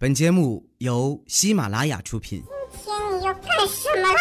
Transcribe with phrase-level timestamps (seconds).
[0.00, 2.40] 本节目由喜马拉雅出品。
[2.84, 4.20] 今天你要干什么啦？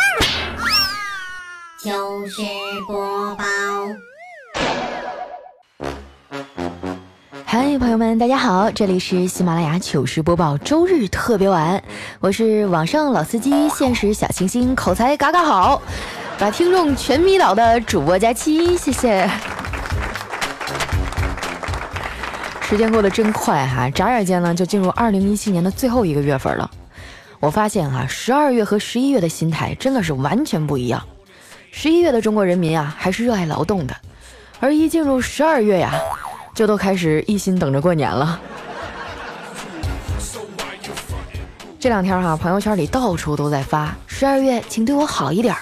[1.77, 2.41] 糗事
[2.87, 3.43] 播报。
[7.45, 11.83] 嗨，朋友们，大家好，这里是喜马拉雅糗事播报周日特别晚，
[12.21, 15.79] 我是网上老司机，现实小清新，口才嘎嘎好，
[16.39, 19.29] 把听众全迷倒的主播佳期，谢谢。
[22.69, 26.69] 时间过得真快哈，眨眼间呢就进入二零一七年的最后一个月份了。
[27.39, 31.01] 我发现哈，十二月和十一月的心态真的是完全不一样。
[31.71, 33.95] 十一月的中国人民啊，还是热爱劳动的，
[34.59, 35.93] 而一进入十二月呀，
[36.53, 38.37] 就都开始一心等着过年了。
[41.79, 45.55] 这两天哈，朋友圈里到处都在发“十二月，请对我好一点”，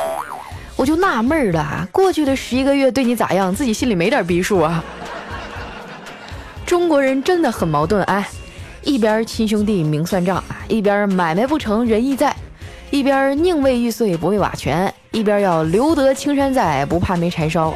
[0.75, 3.53] 我就纳闷了，过去的十一个月对你咋样？
[3.53, 4.83] 自己心里没点逼数啊？
[6.75, 8.27] 中国人真的很矛盾，哎，
[8.83, 12.35] 一边亲兄弟明算账，一边买卖不成仁义在，
[12.89, 17.73] 一边宁为玉碎不为瓦全，一边要留得青山在，不怕没柴烧，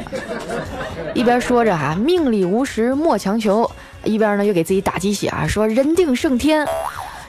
[1.13, 3.71] 一边说着哈命里无时莫强求，
[4.03, 6.67] 一边呢又给自己打鸡血啊，说人定胜天，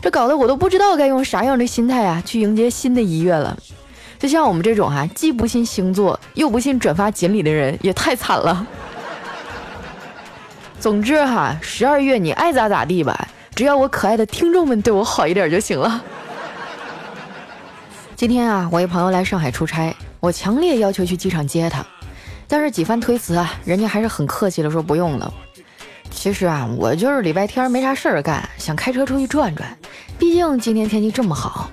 [0.03, 3.57] 这搞得我都不知道该用啥样的心态啊去迎接新的一月了。
[4.19, 8.67] 就像我们这种哈既不信星座又不信转发锦鲤的人，也太惨了。
[10.81, 16.03] 总之哈，十二月你爱咋咋地吧，只要我可爱的听众们对我好一点就行了。
[18.17, 21.85] 今天啊，我一朋友来上海出差，我强烈要求去机场接他，
[22.49, 25.31] 但是几番推辞啊，人家还是很客气的说不用了。
[26.11, 29.77] 其实啊，我就是礼拜天没啥事儿干，想开车出去转转，
[30.19, 31.71] 毕竟今天天气这么好。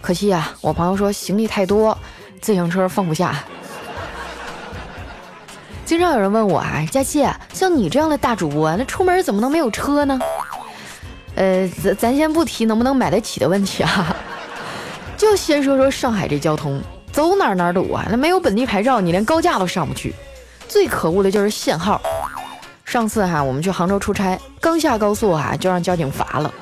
[0.00, 1.98] 可惜啊，我朋友说行李太多，
[2.40, 3.44] 自行车放不下。
[5.88, 10.20] 经常有人问我啊，佳期，像你这样的大主播，那出门怎么能没有车呢？
[11.34, 14.14] 呃，咱咱先不提能不能买得起的问题啊，
[15.16, 16.78] 就先说说上海这交通，
[17.10, 18.04] 走哪哪堵啊！
[18.10, 20.14] 那没有本地牌照，你连高架都上不去。
[20.68, 21.98] 最可恶的就是限号。
[22.84, 26.52] 上次哈，我们去杭州出差，刚下高速啊，就让交警罚了。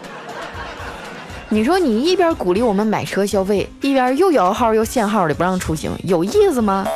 [1.48, 6.86] 你说你一边鼓励我们买车消费，一边又摇号又限号的不让出行，有意思吗？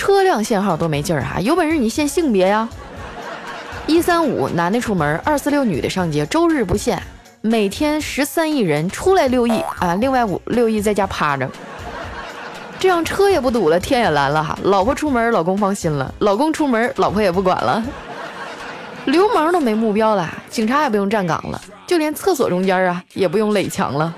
[0.00, 2.66] 车辆限号都没劲儿啊，有本事你限性别呀！
[3.86, 7.02] 一三五男的出门，二四六女的上街，周日不限。
[7.42, 11.46] 每天十三亿人出来六亿啊，另外五六亿在家趴着，
[12.78, 14.58] 这样车也不堵了，天也蓝了哈。
[14.62, 17.84] 老婆出门，老公放心了；老公出门，老婆也不管了。
[19.04, 24.14] 流氓都没目标了，警察也不用站岗了，就连厕所中间啊也不用垒墙了。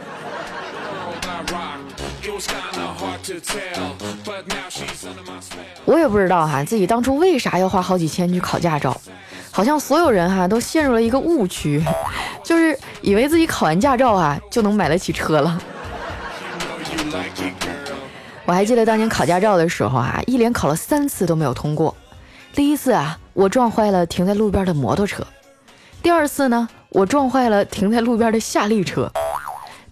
[5.84, 9.00] 我也不知道哈，自己当初为啥要花好几千去考驾照？
[9.50, 11.84] 好像所有人哈都陷入了一个误区，
[12.42, 15.60] 就是以为自己考完驾照啊就能买得起车了。
[18.46, 21.94] 我还记得当年考驾照的时候啊，一连考了三次都没有通过。
[22.54, 25.22] 第一次啊，我撞坏了停在路边的摩托车；
[26.02, 29.06] 第二次呢，我撞坏了停在路边的夏利车；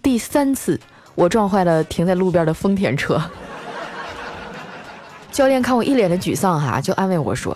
[0.01, 0.79] 第三次，
[1.15, 3.21] 我撞坏了停在路边的丰田车。
[5.31, 7.55] 教练看我一脸的沮丧，哈，就安慰我说：“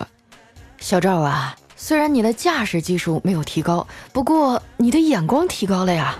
[0.80, 6.16] 小赵啊，虽然你的驾驶技术没有提高，不过你的眼光提高了呀。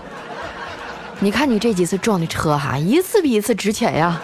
[1.19, 4.21] 你看你这几次撞的车，哈，一次比一次值钱呀。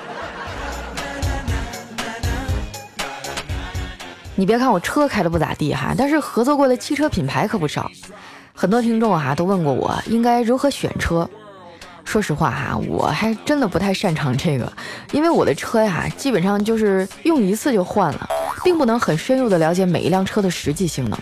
[4.36, 7.90] 你别看我车开的不咋地，哈，但是合作过的汽车品牌可不少。
[8.54, 11.28] 很多听众哈都问过我应该如何选车。”
[12.06, 14.72] 说实话哈，我还真的不太擅长这个，
[15.12, 18.30] 因为我的车呀，基本上就是用一次就换了，
[18.64, 21.18] 并不能很深入的了解每一辆车的实际性能。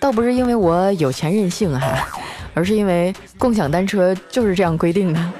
[0.00, 2.08] 倒不是因为我有钱任性哈，
[2.54, 5.32] 而是因为共享单车就是这样规定的。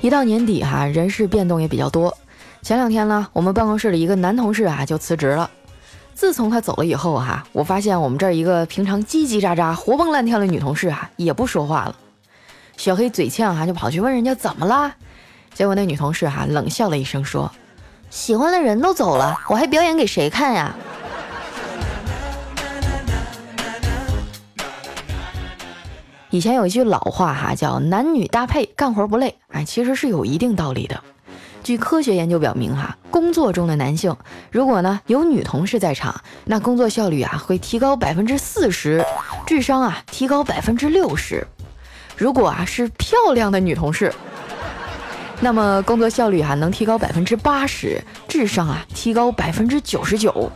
[0.00, 2.14] 一到年底哈，人事变动也比较多。
[2.64, 5.50] 前两天呢，我们办公室的一个男同事啊就辞职了。
[6.14, 11.94] 自从他走了以后哈，我发现我们这儿一个平常叽叽喳喳、活蹦乱跳的女同事啊也不说话了。
[12.78, 14.94] 小黑嘴欠哈就跑去问人家怎么啦，
[15.52, 17.52] 结果那女同事哈冷笑了一声说
[18.08, 20.74] ：“喜欢的人都走了，我还表演给谁看呀？”
[26.30, 30.98] 以前有一句老话哈叫“男女搭配，干活不累”，哎，其实是有一定道理的。
[31.64, 34.14] 据科学研究表明，哈，工作中的男性
[34.50, 36.14] 如果呢有女同事在场，
[36.44, 39.02] 那工作效率啊会提高百分之四十，
[39.46, 41.44] 智商啊提高百分之六十。
[42.18, 44.12] 如果啊是漂亮的女同事，
[45.40, 50.52] 那么工作效率哈能提高百分之八十，智商啊提高百分之九十九。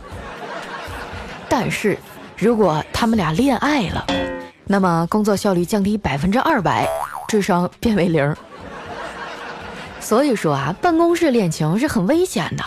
[1.49, 1.97] 但是
[2.37, 4.05] 如果他们俩恋爱了，
[4.67, 6.87] 那么工作效率降低百分之二百，
[7.27, 8.35] 智商变为零。
[10.09, 12.63] 所以说啊，办公室恋情是很危险的。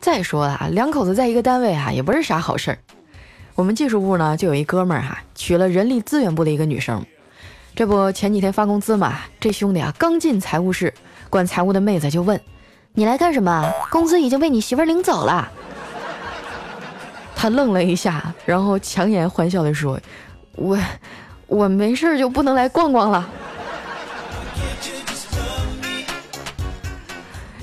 [0.00, 2.78] 再说啊，两口子在一个单位啊，也不是啥好事儿。
[3.54, 7.04] 我们技术部呢，就有一哥们儿哈，娶了人力资源部的一个女生。
[7.74, 10.94] 这不前几天发工资嘛，这兄弟啊刚进财务室，
[11.28, 12.40] 管财务的妹子就问
[12.96, 13.70] ：“你来干什么？
[13.90, 15.52] 工资已经被你媳妇领走了。”
[17.36, 20.00] 他愣了一下，然后强颜欢笑地说
[20.56, 20.78] ：“我
[21.48, 23.28] 我没事就不能来逛逛了。”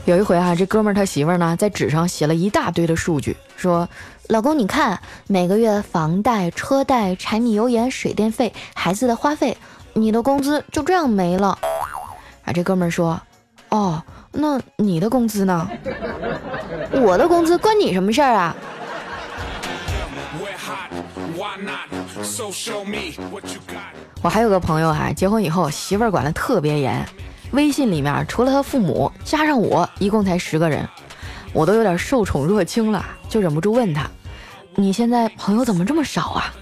[0.05, 3.88] 有一回啊，这哥们儿他媳妇儿呢，在纸上写了一大堆的数据，说
[4.27, 9.57] ：“老公，你看，每个月房贷、车贷、柴米油盐、水电费、孩子的花费，
[9.94, 11.57] 你的工资就这样没了。”
[12.44, 13.21] 啊，这哥们儿说
[13.71, 14.03] ：“哦，
[14.33, 15.69] 那你的工资呢？
[16.91, 18.53] 我的工资关你什么事儿啊？”
[24.21, 27.07] 我还有个朋友哈，结婚以后媳妇儿管的特别严。
[27.53, 30.88] 微信里面除了他父母，加上我，一共才十个人，
[31.53, 34.09] 我都有点受宠若惊了，就忍不住问他
[34.75, 36.53] ：“你现在朋友怎么这么少啊？”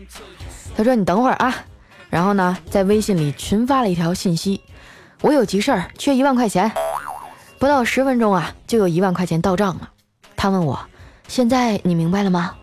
[0.75, 1.55] 他说：“你等会儿啊。”
[2.11, 4.61] 然后呢，在微信里群发了一条信息
[5.21, 6.69] ：“我有急事儿，缺一万块钱。”
[7.57, 9.89] 不到十分钟啊，就有一万块钱到账了。
[10.35, 10.77] 他问我
[11.29, 12.55] ：“现在你明白了吗？”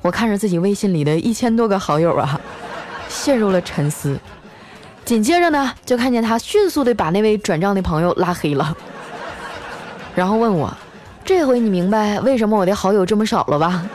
[0.00, 2.40] 我看着自己微信里的一千多个好友啊，
[3.10, 4.18] 陷入了沉思。
[5.06, 8.76] 紧接着呢，就看见他迅速的把那位转账的朋友拉黑了，
[10.16, 10.76] 然后问我
[11.24, 13.86] ：“这回你明白为什么我的好友这么少了吧？”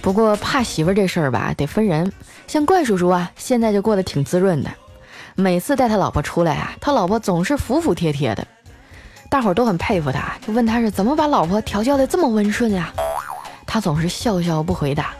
[0.00, 2.10] 不过怕媳妇这事儿吧，得分人。
[2.46, 4.70] 像怪叔叔啊，现在就过得挺滋润的，
[5.34, 8.46] 每次带他老婆出来啊，他老婆总是服服帖帖的，
[9.28, 12.90] 大伙儿都很佩服他，就问他是怎么把老婆调教的这么温顺呀？
[13.66, 15.14] 他总是笑笑不回答。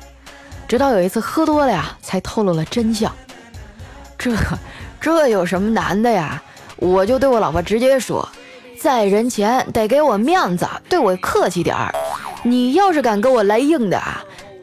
[0.72, 3.12] 直到有一次喝多了呀，才透露了真相。
[4.16, 4.34] 这
[4.98, 6.42] 这有什么难的呀？
[6.76, 8.26] 我就对我老婆直接说，
[8.80, 11.94] 在人前得给我面子，对我客气点儿。
[12.42, 14.02] 你要是敢跟我来硬的，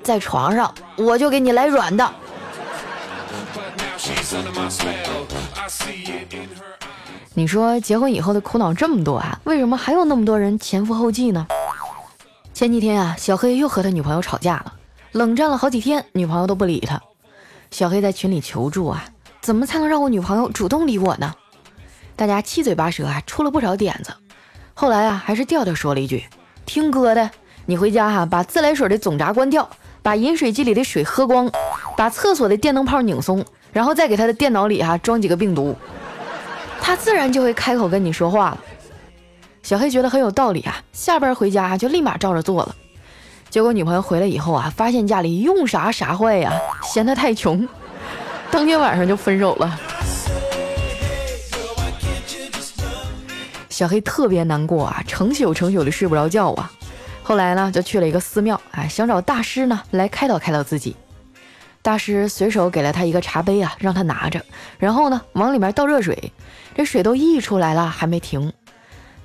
[0.02, 2.12] 在床上我就给你来软的。
[7.36, 11.46] 你说结婚以后的苦恼这么多啊，为什么还有那么多人前赴后继呢？
[12.52, 14.74] 前几天啊，小黑又和他女朋友吵架了。
[15.12, 17.02] 冷战了好几天，女朋友都不理他。
[17.72, 19.06] 小黑在群里求助啊，
[19.42, 21.34] 怎么才能让我女朋友主动理我呢？
[22.16, 24.14] 大家七嘴八舌啊，出了不少点子。
[24.76, 26.26] 后来啊，还是调调说了一句
[26.66, 27.32] ：“听哥的，
[27.66, 29.68] 你回家哈，把自来水的总闸关掉，
[30.04, 31.52] 把饮水机里的水喝光，
[31.98, 35.76] 把厕所的电灯泡拧松，然后再给他的电脑里哈装几个病毒，
[36.80, 38.64] 他自然就会开口跟你说话了。”
[39.64, 42.76] 小黑觉得很有道理啊，下班回家就立马照着做了。
[43.50, 46.54] 结果女朋友回来以后啊，发现家里用啥啥坏呀，
[46.84, 47.68] 嫌他太穷，
[48.52, 49.80] 当天晚上就分手了。
[53.70, 56.72] 小黑特别难过啊，成宿成宿的睡不着觉啊。
[57.24, 60.96] 后来呢，就去了一个寺庙，哎，想找大师呢来开导开导自己。
[61.82, 64.44] 大师随手给了他一个茶杯啊，让他拿着，
[64.78, 66.32] 然后呢，往里面倒热水，
[66.76, 68.52] 这水都溢出来了，还没停。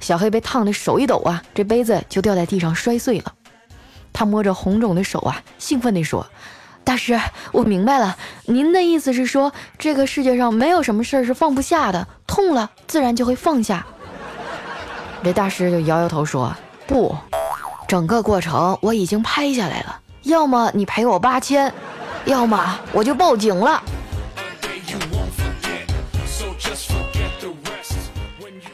[0.00, 3.34] 小黑被烫的手一抖啊，这杯子就掉在地上摔碎了。
[4.14, 6.26] 他摸着红肿的手啊，兴奋地说
[6.84, 7.20] ：“大师，
[7.52, 13.84] 我明白了，您的意思是说，这个世界上没有什么事儿是放不下的，痛了自然就会放下。”
[15.24, 16.54] 这大师就摇摇头说
[16.86, 17.16] ：“不，
[17.88, 21.72] 整个过程我已经拍下来了，要么你赔我八千，
[22.24, 23.82] 要么我就报警了。”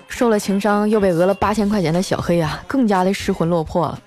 [0.08, 3.98] 受了情伤又被讹了八千块钱的小黑啊，更加的失魂落魄了。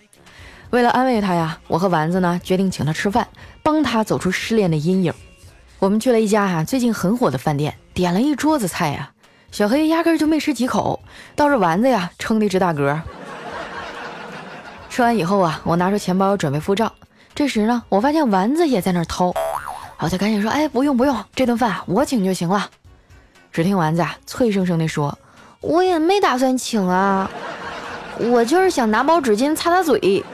[0.74, 3.28] 为了安慰他呀，我和丸子呢决定请他吃饭，
[3.62, 5.14] 帮他走出失恋的阴影。
[5.78, 9.12] 我们去了一家哈最近很火的饭店，点了一桌子菜呀。
[9.52, 11.00] 小黑压根就没吃几口，
[11.36, 13.00] 倒是丸子呀撑的直打嗝。
[14.90, 16.92] 吃完以后啊，我拿出钱包准备付账，
[17.36, 19.32] 这时呢，我发现丸子也在那儿掏，
[20.00, 22.68] 我就赶紧说：“哎，不用不用，这顿饭我请就行了。”
[23.54, 25.16] 只听丸子啊脆生生地说
[25.62, 27.30] ：“我也没打算请啊，
[28.18, 30.26] 我就是想拿包纸巾擦擦嘴。”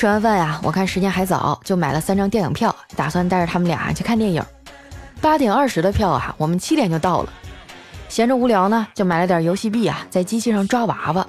[0.00, 4.42] 吃完饭呀，我看时间还早，就买了三张电影票，打算带着他们俩去看电影。
[5.20, 7.30] 八点二十的票啊，我们七点就到了。
[8.08, 11.26] 闲着无聊呢，就买了点游戏币啊，在机器上抓娃娃。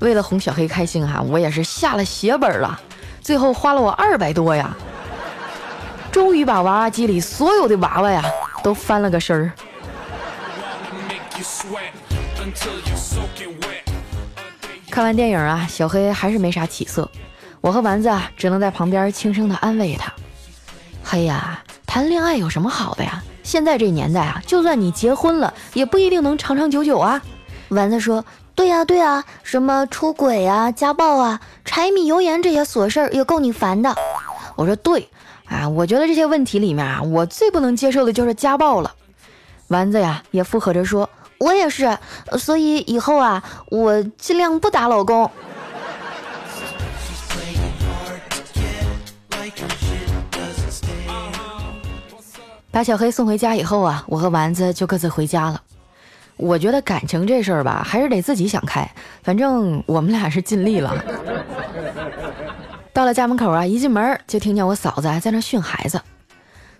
[0.00, 2.80] 为了哄小黑开心哈，我也是下了血本了，
[3.20, 4.76] 最后花了我二百多呀。
[6.10, 8.24] 终于把娃娃机里所有的娃娃呀
[8.60, 9.52] 都翻了个身儿。
[14.90, 17.08] 看完电影啊，小黑还是没啥起色。
[17.60, 20.12] 我和丸子啊，只能在旁边轻声的安慰他
[21.02, 23.22] ：“嘿呀，谈恋爱有什么好的呀？
[23.42, 27.20] 现在这年代啊，就算你结婚了，也不一定能长长久久啊。”
[27.70, 28.24] 丸子说
[28.54, 33.94] ：“对呀，对呀，什么出轨啊、家暴啊、柴米油盐这些琐事儿也够你烦的。”
[34.56, 35.08] 我说：“对
[35.46, 38.94] 啊，我觉得这些问题里面啊，我最不能接受的就是家暴了。”
[39.68, 41.08] 丸子呀，也附和着说。
[41.38, 41.96] 我也是，
[42.38, 45.30] 所以以后啊，我尽量不打老公。
[52.78, 55.60] 把小黑送回家以后啊，我和丸子就各自回家了。
[56.36, 58.88] 我觉得感情这事儿吧，还是得自己想开。
[59.20, 60.94] 反正我们俩是尽力了。
[62.94, 66.00] 到了家门口啊，一进门就听见我嫂子在那训孩子：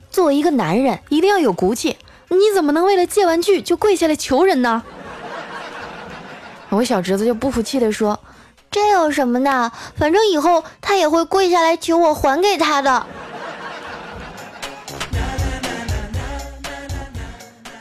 [0.09, 1.97] 作为一个男人，一定要有骨气。
[2.29, 4.85] 你怎么能为了借玩具就跪下来求人呢？
[6.69, 8.21] 我小侄子就不服气地说
[8.71, 9.73] ：“这有什么的？
[9.97, 13.05] 反正以后他也会跪下来求我还给他的。”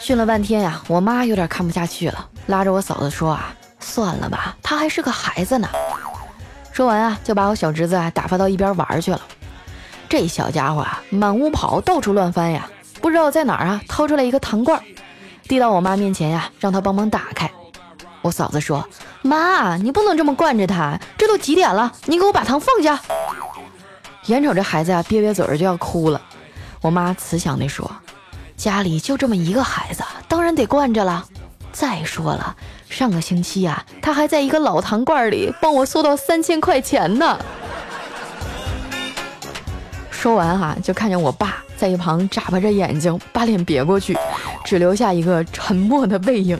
[0.07, 5.67] 训了半天呀，我妈有点看不下去了，拉着我嫂子说：“啊，算了吧，他还是个孩子呢。”
[6.71, 9.19] 说完啊，就把我小侄子啊打发到一边玩去了。
[10.07, 12.69] 这小家伙啊，满屋跑，到处乱翻呀。
[13.01, 14.81] 不知道在哪儿啊，掏出来一个糖罐，
[15.43, 17.51] 递到我妈面前呀，让她帮忙打开。
[18.21, 18.87] 我嫂子说
[19.23, 21.91] ：“妈，你不能这么惯着他，这都几点了？
[22.05, 22.97] 你给我把糖放下。”
[24.27, 26.21] 眼瞅这孩子呀，憋憋嘴儿就要哭了。
[26.79, 27.91] 我妈慈祥地说
[28.57, 31.23] ：“家里就这么一个孩子，当然得惯着了。
[31.71, 32.55] 再说了，
[32.89, 37.39] 上个星期呀，他还在一个老糖罐里帮我搜到三千块钱呢。”
[40.09, 41.63] 说完哈，就看见我爸。
[41.77, 44.17] 在一旁眨巴着眼睛，把脸别过去，
[44.65, 46.59] 只留下一个沉默的背影。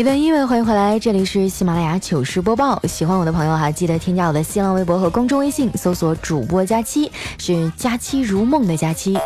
[0.00, 2.80] 一段音乐，欢迎回来，这里是喜马拉雅糗事播报。
[2.88, 9.18] 喜欢我的朋友哈，记得添加我的新浪微博和公众微信，搜索主播佳期，是佳期如梦的佳期。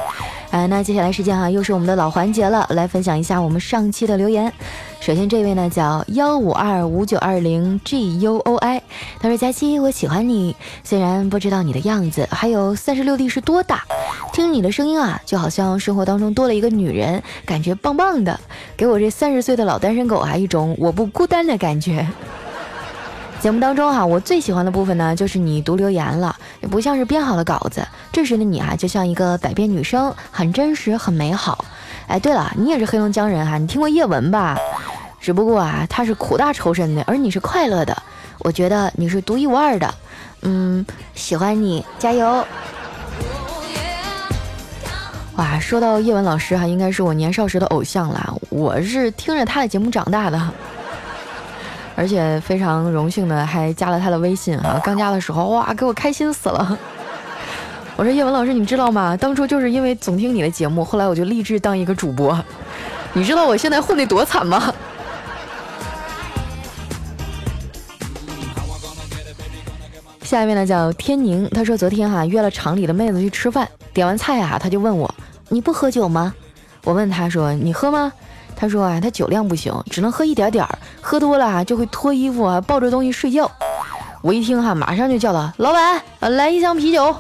[0.55, 4.53] 啊，那接下来时间哈，又是我们的老环节了，来分享一下我们上期的留言。
[5.01, 8.81] 首先这位呢叫幺五二五九二零 G U O I，
[9.19, 13.83] 他说佳期我喜欢你，虽然不知道你的样子，还有三十六 D 是多大。
[14.33, 18.39] 听你的声音啊，就好像生活当中多了一个女人，感觉棒棒的，
[18.77, 22.07] 给我这三十岁的老单身狗啊一种我不孤单的感觉。
[23.45, 31.63] 节目当中哈，我最喜欢的部分呢，就是你读留言了，也不像是编好的稿子，这时的你啊，就像一个百变女生，很真实，很美好。
[32.07, 34.59] 哎，对了，你也是黑龙江人哈，你听过叶文吧？
[35.21, 37.95] 只不过啊，他是苦大仇深的，而你是快乐的。
[38.39, 39.95] 我觉得你是独一无二的，
[40.41, 40.83] 嗯，
[41.15, 42.47] 喜欢你，加油。
[45.37, 48.35] 哇，说到叶文老师哈，应该是我年少时的偶像了。
[48.49, 50.41] 我是听着他的节目长大的，
[51.97, 54.81] 而且非常荣幸的还加了他的微信啊。
[54.85, 56.79] 刚加的时候，哇，给我开心死了。
[57.97, 59.17] 我说叶文老师，你知道吗？
[59.17, 62.37] 当初就是因为总听你的节目，后来我就立志当一个主播。
[63.13, 64.75] 你知道我现在混得多惨吗？
[70.23, 75.15] 下一位呢叫天宁，他说昨天哈约了厂里的妹子去吃饭，点完菜啊他就问我。
[75.49, 76.35] 你不喝酒吗？
[76.83, 78.13] 我问他说：“你喝吗？”
[78.65, 83.51] 他说：“啊，他酒量不行，只能喝一点点儿，喝多了啊就会脱衣服啊，抱着东西睡觉。”
[84.23, 87.15] 我一听哈，马上就叫他老板啊，来一箱啤酒。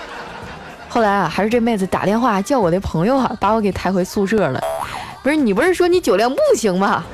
[0.88, 4.58] 后来啊，还是这妹子打电话叫我的朋友啊，把我给抬回宿舍了。
[5.22, 7.04] 不是你不是说你酒量不行吗？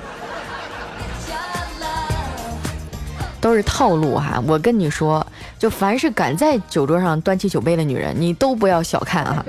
[3.40, 4.40] 都是套路哈！
[4.46, 5.26] 我跟你说。
[5.58, 9.44] 就凡是敢在酒桌上端起酒杯的女人，你都不要小看啊。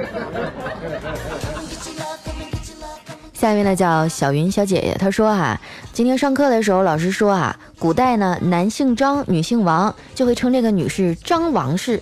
[3.41, 5.59] 下面呢叫小云小姐姐，她说哈，
[5.91, 11.99] 今天上课的时候老师说啊，古代呢男姓张，女姓王，就会称这个女士张王氏。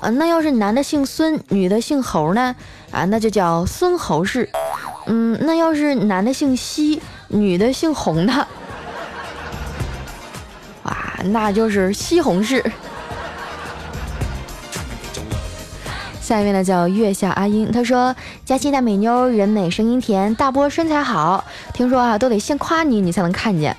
[0.00, 2.56] 啊，那要是男的姓孙，女的姓侯呢？
[2.90, 4.48] 啊，那就叫孙侯氏。
[5.04, 8.46] 嗯，那要是男的姓西，女的姓洪呢？
[10.84, 10.96] 哇，
[11.26, 12.64] 那就是西红柿。
[16.30, 18.14] 下一位呢叫月下阿英，她说
[18.46, 21.44] ：“佳期大美妞，人美声音甜，大波身材好，
[21.74, 23.76] 听说啊都得先夸你，你才能看见。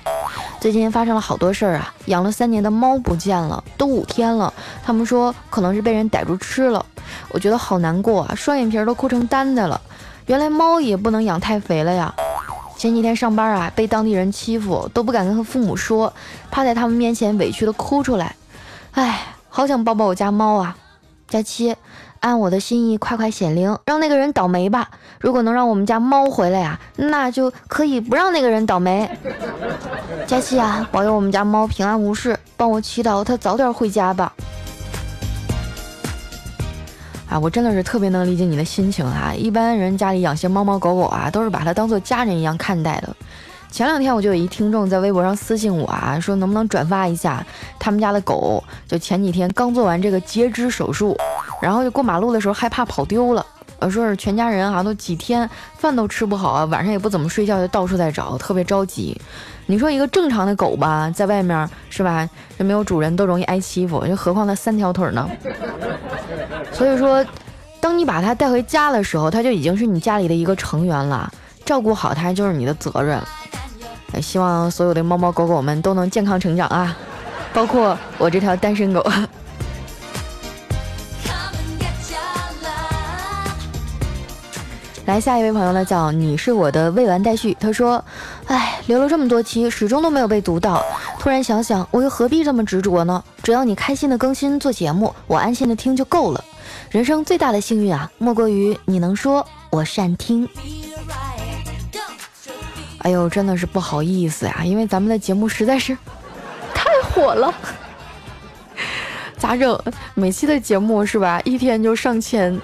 [0.60, 4.52] 最近发生了好多事儿啊，养了三年的猫不见了，都五天了。
[4.84, 6.84] 他们说可能是被人逮住吃了，
[7.30, 9.80] 我觉得好难过啊，双眼皮都哭成单的了。
[10.26, 12.14] 原来猫也不能养太肥了呀。
[12.76, 16.12] 前几天上班啊，被当地人欺负，都不敢跟父母说，
[16.50, 18.36] 怕在他们面前委屈的哭出来。
[18.90, 20.76] 唉，好想抱抱我家猫啊，
[21.26, 21.74] 佳期。
[22.22, 24.88] 按我的心意，快快显灵，让那个人倒霉吧！
[25.20, 29.10] 如果能让我们家猫回来呀，那就可以不让那个人倒霉。
[30.24, 34.32] 佳琪啊，保佑我们家猫平安无事，帮我祈祷它早点回家吧。
[37.28, 39.34] 啊，我真的是特别能理解你的心情啊！
[39.36, 43.16] 一般人家里养些猫猫狗狗啊，都是把它当做家人一样看待的。
[43.68, 47.44] 前两天我就有一听众在微博上私信我啊，说能不能转发一下
[47.80, 51.16] 他们家的狗，就前几天刚做完这个截肢手术。
[51.62, 53.46] 然后就过马路的时候害怕跑丢了，
[53.78, 59.16] 呃，说是全家人啊都几天饭都吃不好啊，晚上也不怎么睡觉，就到处在找，特别着急。
[59.66, 62.28] 你说一个正常的狗吧，在外面是吧，
[62.58, 65.30] 这没有主人都容易挨欺负，就何况它三条腿呢？
[66.72, 67.24] 所以说，
[67.80, 71.32] 当你把它带回家的时候，它就已经是你家里的一个成员了，
[71.64, 73.22] 照顾好它就是你的责任。
[74.20, 76.96] 希望所有的猫猫狗狗们都能健康成长啊，
[77.54, 79.00] 包括我这条单身狗。
[85.04, 87.56] 来下一位朋友呢，叫你是我的未完待续。
[87.58, 88.02] 他说
[88.46, 90.80] ：“哎，留了这么多期，始终都没有被读到。
[91.18, 93.22] 突然想想，我又何必这么执着呢？
[93.42, 96.42] 只要你开心的更新做节目，我安心的听就够了。
[96.88, 100.48] 人生最大的幸运啊，莫过于你能说我善听。
[102.98, 105.98] 哎呦，真的是不好意思呀，因为咱们的节目实在是
[106.72, 107.52] 太火了。
[109.36, 109.76] 咋整？
[110.14, 112.56] 每期的节目是吧，一天就上千。”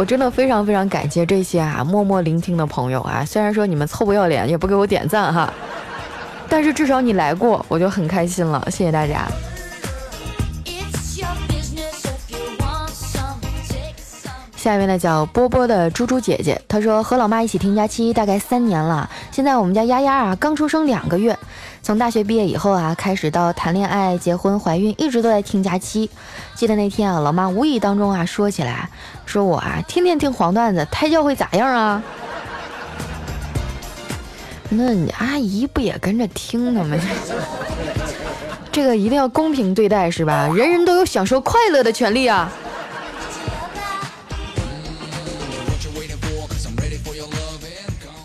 [0.00, 5.52] 我真的非常非常感谢这些啊默默聆听的朋友啊，虽然说你们臭不要脸，也不给我点赞哈，
[6.48, 9.28] 但是至少你来过，我就很开心了，谢谢大家。
[14.56, 21.38] 下一位呢叫波波的猪猪姐姐，她说和老妈一起听假期大概三年了，现在我们家丫丫啊刚出生两个月，
[21.82, 26.08] 从大学毕业以后啊开始到谈恋爱、结婚、怀孕，一直都在听假期。
[26.54, 28.88] 记得那天啊，老妈无意当中啊说起来，
[29.26, 32.02] 说我啊天天听黄段子，胎教会咋样啊？
[34.68, 36.96] 那你阿姨不也跟着听呢吗？
[38.70, 40.48] 这个一定要公平对待是吧？
[40.54, 42.52] 人人都有享受快乐的权利啊！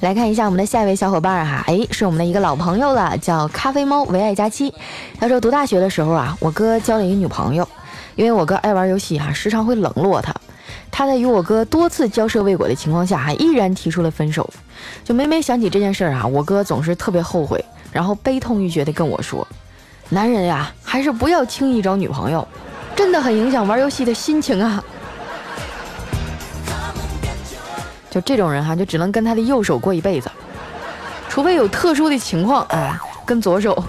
[0.01, 4.73] 来看一下我们的下一位小伙伴哈，哎，是我们的一个老朋友了，叫咖啡猫唯爱佳期。
[5.19, 7.67] 他说读大学的时候啊，我哥交了一个女朋友，
[8.15, 10.35] 因为我哥爱玩游戏哈，时常会冷落他。
[10.91, 14.47] 他在与我哥多次交涉未果的情况下，还毅然提出了分手。
[15.03, 19.47] 就每每想起这件事儿啊，我哥总是特别后悔，然后悲痛欲绝地跟我说
[20.09, 22.47] ：“男人呀，还是不要轻易找女朋友，
[22.95, 24.83] 真的很影响玩游戏的心情啊。”
[28.15, 30.31] 就这种人哈，就只能跟他的右手过一辈子，
[31.27, 33.83] 除非有特殊的情况，哎，跟左手，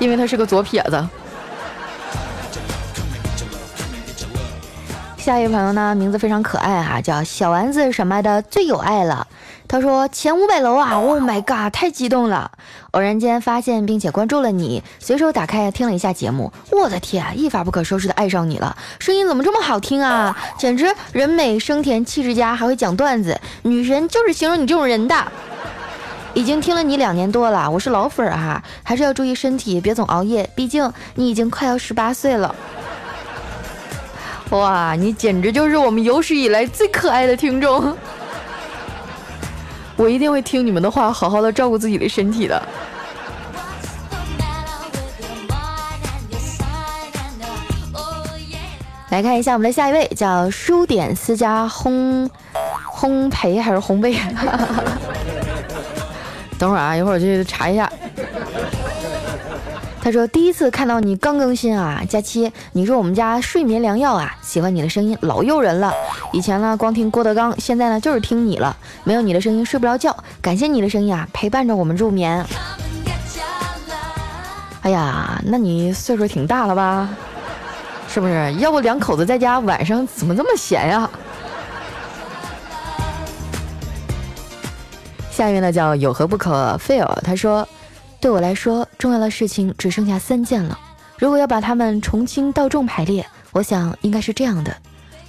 [0.00, 1.08] 因为他是个左撇子。
[5.24, 9.26] 下一位朋友呢，名字非常可爱哈，叫小丸子什么的，最有爱了。
[9.66, 12.50] 他说前五百楼啊，Oh my god，太激动了！
[12.90, 18.76] 偶然间发现并且关注了你，随手打开听了一下节目，我的天，一发不可收拾的爱上你了！
[18.98, 20.36] 声音怎么这么好听啊？
[20.58, 25.16] 简直人美声甜，气质佳，还会讲段子，女神就是形容你这种人的。
[26.34, 32.54] 已经听了你两年多了，我是老粉儿哈，还是要注意身体，别总熬夜，毕竟你已经快要十八岁了。
[34.54, 37.96] 哇，你简直就是我们有史以来最可爱的听众。
[39.96, 42.62] 我一定会听你们的话，好好的照顾自己的身体的。
[49.10, 52.28] 来看一下我们的下一位，叫书点私家烘
[52.92, 54.16] 烘焙还是烘焙？
[56.58, 57.90] 等会儿啊，一会儿去查一下。
[60.04, 64.36] 他说：“第一次看到你刚更新啊，佳期，你是我们家睡眠良药啊！
[64.42, 65.94] 喜欢你的声音，老诱人了。
[66.30, 68.76] 以前呢，光听郭德纲，现在呢，就是听你了。
[69.02, 72.44] 没有你的声音睡不着觉，感谢你的声音啊，陪伴着我们入眠。
[74.82, 77.08] 哎呀，那你岁数挺大了吧？
[78.06, 78.52] 是不是？
[78.58, 81.08] 要不两口子在家晚上怎么这么闲呀？”
[85.32, 87.66] 下一位呢，叫有何不可 feel，他说。
[88.24, 90.78] 对我来说，重要的事情只剩下三件了。
[91.18, 94.74] 如果要把它们从轻到重排列，我想应该是这样的：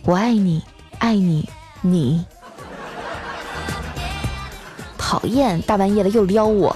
[0.05, 0.63] 我爱你，
[0.99, 1.49] 爱你，
[1.81, 2.23] 你。
[4.97, 6.73] 讨厌，大半夜的又撩我。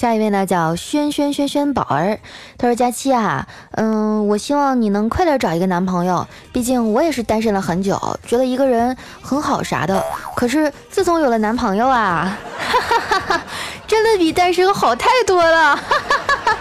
[0.00, 2.18] 下一位呢叫轩轩轩轩宝儿，
[2.56, 10.02] 他说佳期啊，嗯，我希望你能快点找一个男朋友，毕竟我也是单身了很久，觉得一个人很好啥的。
[10.34, 13.42] 可是自从有了男朋友啊，哈哈哈哈
[13.86, 15.76] 真的比单身好太多了。
[15.76, 16.60] 哈哈哈哈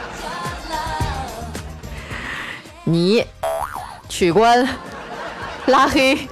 [2.83, 3.25] 你
[4.09, 4.67] 取关
[5.67, 6.27] 拉黑，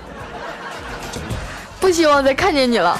[1.79, 2.99] 不希望再看见你了。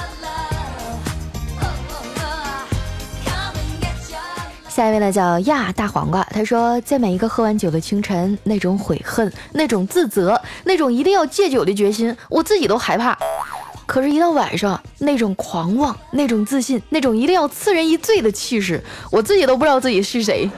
[4.78, 13.18] 下一位呢叫亚大黄瓜，他说，在每一个喝完酒的清晨，那种悔恨、那种自责、那种一定要戒酒的决心，我自己都害怕。
[13.86, 20.48] 可是，一到晚上，那种狂妄、那种自信、那种一定要赐人一醉的气势，我自己都不知道自己是谁。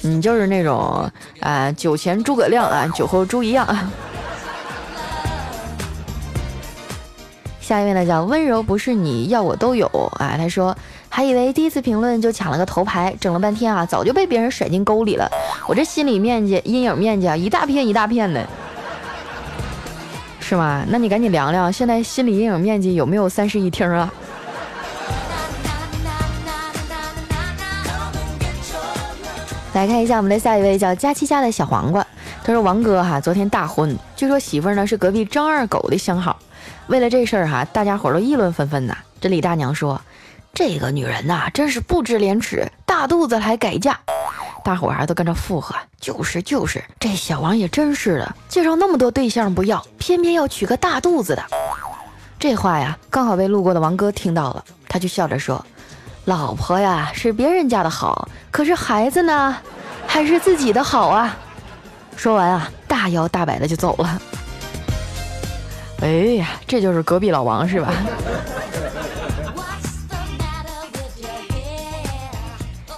[0.00, 3.64] 你就是那种啊，酒前诸葛亮啊，酒后猪一样。
[7.62, 9.86] 下一位呢叫温柔不是你要我都有
[10.18, 10.76] 啊，他说
[11.08, 15.30] 还以为第一次评论就抢了个头牌，整了半天啊，早就被别人甩进沟里了。
[15.68, 18.44] 我这心理面积、阴影面积啊，一大片一大片的，
[20.40, 20.84] 是吗？
[20.88, 24.12] 那你赶紧量量，现在心理阴影面积有没有三室一厅啊？
[29.72, 32.04] 来看一下我们的下一位叫佳期家的小黄瓜，
[32.42, 36.36] 他说王哥哈昨天大婚，据说媳妇儿呢是隔壁张二狗的相好。
[36.92, 38.94] 为了这事儿哈，大家伙都议论纷纷呐。
[39.18, 39.98] 这李大娘说
[40.52, 43.98] ：“这个女人呐，真是不知廉耻，大肚子还改嫁。”
[44.62, 51.42] 大伙儿都跟着附和：“就是就是，这小王也真是的，介绍那么多对象不要，偏偏要娶个大肚子的。”
[52.38, 55.64] 这话呀，刚好被路过的王哥听到了，他就笑着说
[56.26, 59.56] ：“老婆呀是别人家的好，可是孩子呢，
[60.06, 61.34] 还是自己的好啊。”
[62.18, 64.20] 说完啊，大摇大摆的就走了。
[66.02, 67.94] 哎呀，这就是隔壁老王是吧？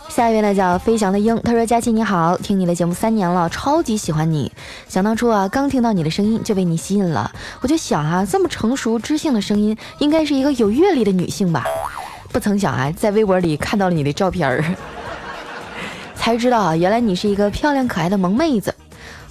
[0.08, 4.50] 下一位呢叫飞翔的鹰，他说：“佳琪你好，听你的节目三年了，超级喜欢你。
[4.88, 11.64] 想当初啊，刚听到你的声音就被你吸引了，我就想啊，这么成熟知性的声音，应该是一个有阅历的女性吧？
[12.32, 14.64] 不曾想啊，在微博里看到了你的照片儿，
[16.16, 18.73] 才知道啊，原来你是一个漂亮可爱的萌妹子。”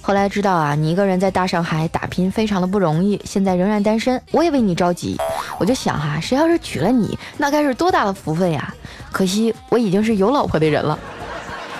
[0.06, 3.18] 后来知道啊，你一个人在大上海打拼，非常的不容易。
[3.24, 5.16] 现在仍然单身，我也为你着急。
[5.58, 8.74] 我就想哈，谁要是娶了你，那该是多大的福分呀！
[9.10, 10.98] 可惜我已经是有老婆的人了。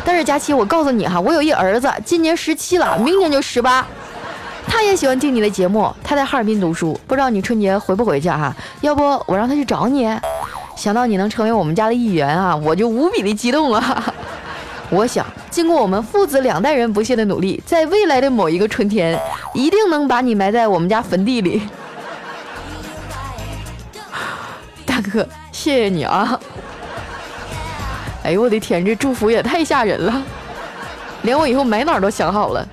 [0.07, 3.87] 但是佳琪，我告诉你哈，我有一儿子，今年十七了，明年就十八。
[4.67, 8.57] 他也喜欢听你的节目，他在哈尔滨读书，不知道你春节回不回去哈？
[8.81, 10.09] 要不我让他去找你。
[10.75, 14.15] 想到你能成为我们家的一员啊，我就无比的激动啊！
[14.89, 19.17] 我想，经过我们父子两代人不懈的努力，在未来的某一个春天，
[19.55, 21.63] 一定能把你埋在我们家坟地里。
[24.85, 26.37] 大哥，谢谢你啊！
[28.25, 30.21] 哎呦我的天，这祝福也太吓人了，
[31.23, 32.69] 连我以后埋哪儿都想好了。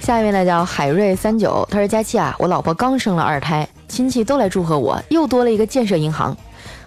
[0.00, 3.68] 下一位呢叫海瑞三九，他说佳期啊，我老婆刚生了二胎。
[3.88, 6.36] 亲戚都来祝贺我，又多了一个建设银行。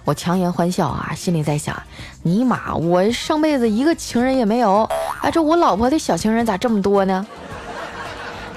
[0.03, 1.75] 我强颜欢笑啊，心里在想：
[2.23, 4.89] 尼玛，我上辈子一个情人也没有，
[5.21, 7.25] 啊，这我老婆的小情人咋这么多呢？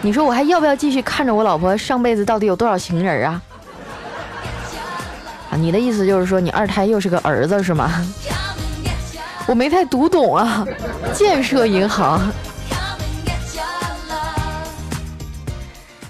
[0.01, 3.43] 你说我还要不要继续看着我老婆上辈子到底有多少情人啊？
[5.51, 7.91] 啊，你的意思就是说你二胎又是个儿子是吗？
[9.47, 10.67] 我没太读懂啊，
[11.13, 12.21] 建设银行。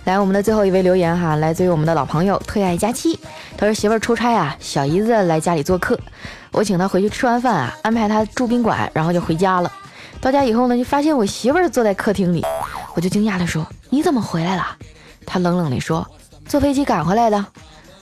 [0.04, 3.18] 来，我们的最后一位留言哈，来自于我们的老朋友特爱佳期。
[3.56, 5.98] 他说媳妇儿出差啊，小姨子来家里做客，
[6.52, 9.72] 我请他回去吃完饭啊，安排他住宾馆，然后就回家了。
[10.20, 12.44] 到家以后呢，就发现我媳妇儿坐在客厅里，
[12.94, 14.76] 我就惊讶的说：“你怎么回来了？”
[15.24, 16.06] 他冷冷的说
[16.46, 17.42] ：“坐飞机赶回来的。”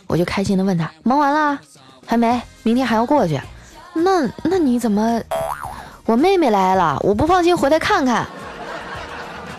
[0.08, 1.60] 我就开心的问他：“忙完了？
[2.04, 3.40] 还没，明天还要过去。
[3.94, 5.20] 那那你怎么？
[6.04, 8.26] 我妹妹来了，我不放心，回来看看。”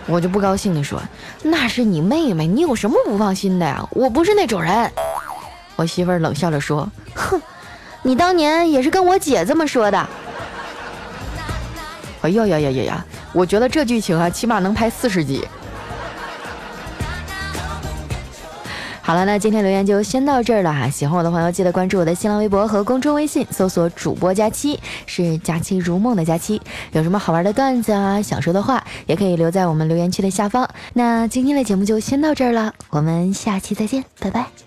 [0.05, 1.01] 我就不高兴地说
[1.43, 3.87] ：“那是你妹妹，你有什么不放心的呀？
[3.91, 4.91] 我不是那种人。”
[5.75, 7.41] 我媳妇儿冷笑着说：“哼，
[8.01, 10.07] 你当年也是跟我姐这么说的。”
[12.21, 13.05] 哎呦呀呀呀呀！
[13.33, 15.45] 我觉得这剧情啊，起码能拍四十集。
[19.05, 20.89] 好了，那今天留言就先到这儿了哈。
[20.89, 26.61] 喜欢我的朋友，记得关注我的新浪微博和公众微信，搜索主播佳期，是佳期如梦的佳期。
[26.93, 30.65] 有什么好玩的段子啊，想说的话，也可以留在我们留言区的下方。
[30.93, 34.62] 那今天的节目就先到这儿了，我们下期再见，拜拜。